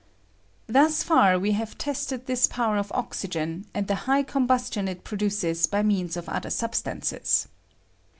Thus 0.65 1.03
far 1.03 1.37
we 1.37 1.51
have 1.51 1.77
tested 1.77 2.25
this 2.25 2.47
power 2.47 2.75
of 2.77 2.91
oxygen, 2.91 3.67
and 3.71 3.85
the 3.87 3.93
high 4.09 4.23
combustion 4.23 4.87
it 4.87 5.03
produces 5.03 5.67
by 5.67 5.83
means 5.83 6.17
of 6.17 6.27
other 6.27 6.49
substances. 6.49 7.47